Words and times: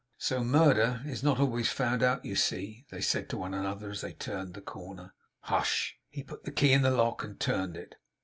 'So 0.17 0.43
murder 0.43 1.03
is 1.05 1.21
not 1.21 1.39
always 1.39 1.71
found 1.71 2.01
out, 2.01 2.25
you 2.25 2.35
see,' 2.35 2.85
they 2.89 2.99
said 3.01 3.29
to 3.29 3.37
one 3.37 3.53
another 3.53 3.91
as 3.91 4.01
they 4.01 4.13
turned 4.13 4.55
the 4.55 4.59
corner. 4.59 5.13
Hush! 5.41 5.95
He 6.09 6.23
put 6.23 6.43
the 6.43 6.49
key 6.51 6.71
into 6.73 6.89
the 6.89 6.95
lock, 6.97 7.23
and 7.23 7.39
turned 7.39 7.77
it. 7.77 7.97